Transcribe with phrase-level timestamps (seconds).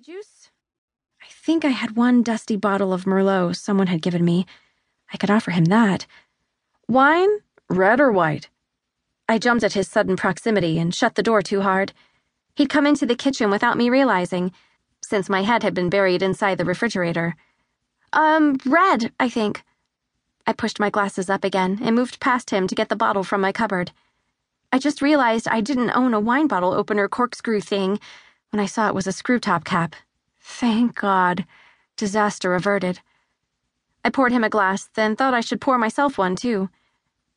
[0.00, 0.50] Juice?
[1.20, 4.46] I think I had one dusty bottle of Merlot someone had given me.
[5.12, 6.06] I could offer him that.
[6.86, 7.28] Wine?
[7.68, 8.48] Red or white?
[9.28, 11.92] I jumped at his sudden proximity and shut the door too hard.
[12.54, 14.52] He'd come into the kitchen without me realizing,
[15.02, 17.34] since my head had been buried inside the refrigerator.
[18.12, 19.64] Um, red, I think.
[20.46, 23.40] I pushed my glasses up again and moved past him to get the bottle from
[23.40, 23.90] my cupboard.
[24.70, 27.98] I just realized I didn't own a wine bottle opener corkscrew thing
[28.50, 29.94] when I saw it was a screw top cap.
[30.40, 31.44] Thank God.
[31.96, 33.00] Disaster averted.
[34.04, 36.70] I poured him a glass, then thought I should pour myself one, too.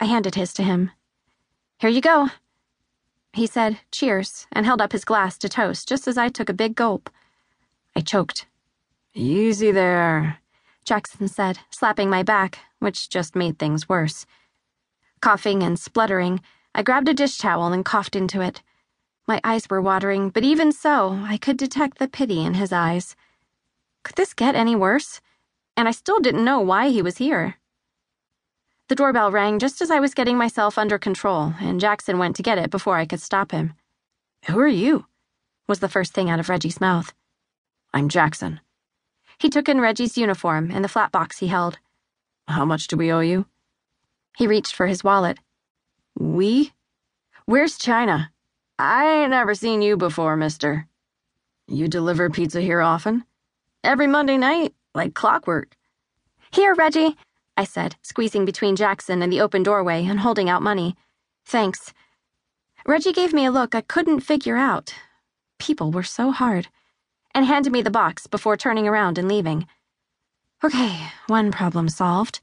[0.00, 0.90] I handed his to him.
[1.78, 2.28] Here you go.
[3.32, 6.54] He said, cheers, and held up his glass to toast just as I took a
[6.54, 7.10] big gulp.
[7.94, 8.46] I choked.
[9.14, 10.38] Easy there,
[10.84, 14.26] Jackson said, slapping my back, which just made things worse.
[15.20, 16.40] Coughing and spluttering,
[16.74, 18.62] I grabbed a dish towel and coughed into it.
[19.28, 23.16] My eyes were watering, but even so, I could detect the pity in his eyes.
[24.04, 25.20] Could this get any worse?
[25.76, 27.56] And I still didn't know why he was here.
[28.88, 32.42] The doorbell rang just as I was getting myself under control, and Jackson went to
[32.42, 33.74] get it before I could stop him.
[34.46, 35.06] Who are you?
[35.66, 37.12] was the first thing out of Reggie's mouth.
[37.92, 38.60] I'm Jackson.
[39.38, 41.80] He took in Reggie's uniform and the flat box he held.
[42.46, 43.46] How much do we owe you?
[44.36, 45.38] He reached for his wallet.
[46.16, 46.72] We?
[47.44, 48.30] Where's China?
[48.78, 50.86] I ain't never seen you before, mister.
[51.66, 53.24] You deliver pizza here often?
[53.82, 55.74] Every Monday night, like clockwork.
[56.52, 57.16] Here, Reggie,
[57.56, 60.94] I said, squeezing between Jackson and the open doorway and holding out money.
[61.46, 61.94] Thanks.
[62.86, 64.92] Reggie gave me a look I couldn't figure out.
[65.58, 66.68] People were so hard.
[67.34, 69.66] And handed me the box before turning around and leaving.
[70.62, 72.40] Okay, one problem solved.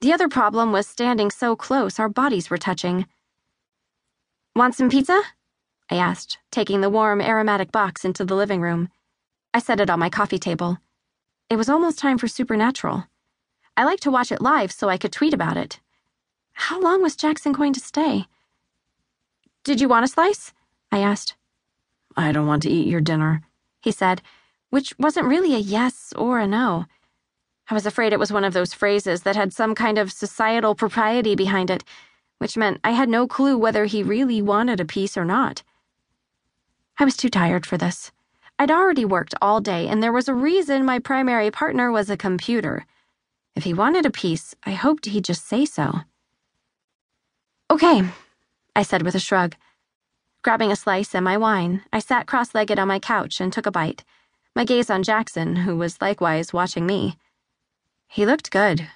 [0.00, 3.06] The other problem was standing so close our bodies were touching.
[4.54, 5.22] Want some pizza?
[5.88, 8.88] I asked, taking the warm, aromatic box into the living room.
[9.54, 10.78] I set it on my coffee table.
[11.48, 13.04] It was almost time for Supernatural.
[13.76, 15.80] I liked to watch it live so I could tweet about it.
[16.54, 18.26] How long was Jackson going to stay?
[19.62, 20.52] Did you want a slice?
[20.90, 21.36] I asked.
[22.16, 23.42] I don't want to eat your dinner,
[23.80, 24.22] he said,
[24.70, 26.86] which wasn't really a yes or a no.
[27.68, 30.74] I was afraid it was one of those phrases that had some kind of societal
[30.74, 31.84] propriety behind it,
[32.38, 35.62] which meant I had no clue whether he really wanted a piece or not.
[36.98, 38.10] I was too tired for this.
[38.58, 42.16] I'd already worked all day, and there was a reason my primary partner was a
[42.16, 42.86] computer.
[43.54, 46.00] If he wanted a piece, I hoped he'd just say so.
[47.70, 48.02] Okay,
[48.74, 49.56] I said with a shrug.
[50.42, 53.66] Grabbing a slice and my wine, I sat cross legged on my couch and took
[53.66, 54.04] a bite,
[54.54, 57.18] my gaze on Jackson, who was likewise watching me.
[58.08, 58.88] He looked good,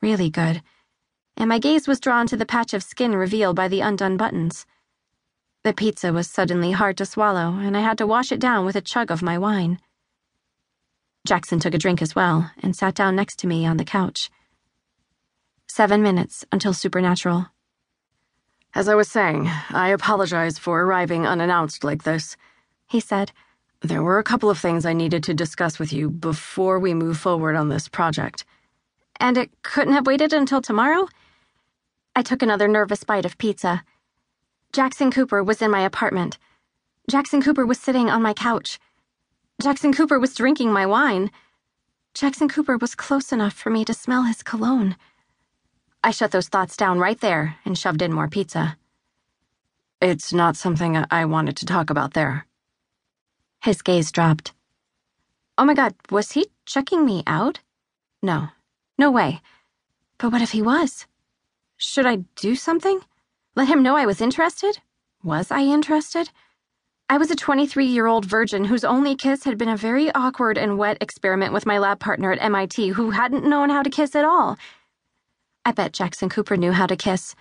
[0.00, 0.62] really good,
[1.36, 4.66] and my gaze was drawn to the patch of skin revealed by the undone buttons.
[5.68, 8.74] The pizza was suddenly hard to swallow, and I had to wash it down with
[8.74, 9.78] a chug of my wine.
[11.26, 14.30] Jackson took a drink as well and sat down next to me on the couch.
[15.66, 17.48] Seven minutes until Supernatural.
[18.74, 22.38] As I was saying, I apologize for arriving unannounced like this,
[22.86, 23.32] he said.
[23.82, 27.18] There were a couple of things I needed to discuss with you before we move
[27.18, 28.46] forward on this project.
[29.20, 31.08] And it couldn't have waited until tomorrow?
[32.16, 33.84] I took another nervous bite of pizza.
[34.72, 36.38] Jackson Cooper was in my apartment.
[37.10, 38.78] Jackson Cooper was sitting on my couch.
[39.62, 41.30] Jackson Cooper was drinking my wine.
[42.12, 44.96] Jackson Cooper was close enough for me to smell his cologne.
[46.04, 48.76] I shut those thoughts down right there and shoved in more pizza.
[50.02, 52.46] It's not something I wanted to talk about there.
[53.62, 54.52] His gaze dropped.
[55.56, 57.60] Oh my god, was he checking me out?
[58.22, 58.48] No.
[58.98, 59.40] No way.
[60.18, 61.06] But what if he was?
[61.78, 63.00] Should I do something?
[63.58, 64.78] Let him know I was interested?
[65.24, 66.30] Was I interested?
[67.08, 70.56] I was a 23 year old virgin whose only kiss had been a very awkward
[70.56, 74.14] and wet experiment with my lab partner at MIT who hadn't known how to kiss
[74.14, 74.56] at all.
[75.64, 77.34] I bet Jackson Cooper knew how to kiss.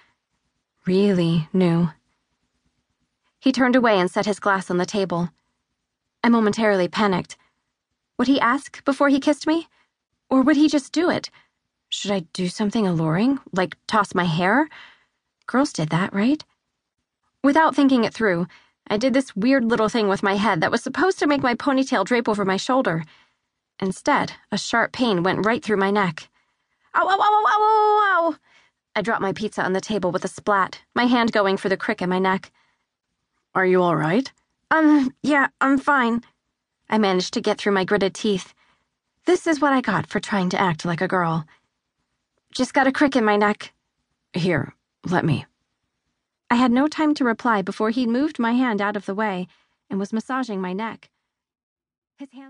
[0.88, 1.92] Really knew.
[3.40, 5.30] He turned away and set his glass on the table.
[6.24, 7.38] I momentarily panicked.
[8.18, 9.68] Would he ask before he kissed me?
[10.32, 11.30] Or would he just do it?
[11.90, 14.68] Should I do something alluring, like toss my hair?
[15.48, 16.44] Girls did that, right?
[17.44, 18.48] Without thinking it through,
[18.90, 21.56] I did this weird little thing with my head that was supposed to make my
[21.56, 23.04] ponytail drape over my shoulder.
[23.80, 26.30] Instead, a sharp pain went right through my neck.
[26.96, 28.36] Ow, ow, ow, ow, ow, ow, ow!
[28.96, 31.78] I dropped my pizza on the table with a splat, my hand going for the
[31.78, 32.52] crick in my neck.
[33.54, 34.32] Are you all right?
[34.72, 36.24] Um, yeah, I'm fine.
[36.90, 38.54] I managed to get through my gritted teeth.
[39.26, 41.46] This is what I got for trying to act like a girl.
[42.52, 43.74] Just got a crick in my neck.
[44.34, 44.74] Here,
[45.06, 45.46] let me.
[46.50, 49.48] I had no time to reply before he'd moved my hand out of the way
[49.90, 51.10] and was massaging my neck.
[52.18, 52.46] His hands